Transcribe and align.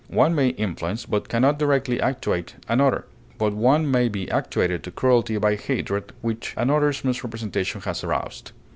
One 0.09 0.33
may 0.33 0.47
influence, 0.47 1.05
but 1.05 1.29
can 1.29 1.43
not 1.43 1.59
directly 1.59 2.01
actuate 2.01 2.55
another; 2.67 3.05
but 3.37 3.53
one 3.53 3.91
may 3.91 4.09
be 4.09 4.31
actuated 4.31 4.81
to 4.85 4.89
cruelty 4.89 5.37
by 5.37 5.53
hatred 5.55 6.11
which 6.21 6.55
another's 6.57 7.03
misrepresentation 7.05 7.81
has 7.81 8.03
aroused. 8.03 8.51